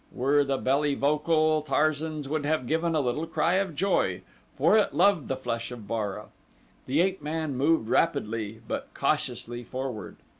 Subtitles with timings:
[0.11, 4.23] Were the belly vocal, Tarzan's would have given a little cry of joy,
[4.57, 6.29] for it loved the flesh of Bara.
[6.87, 10.15] The ape man moved rapidly, but cautiously forward.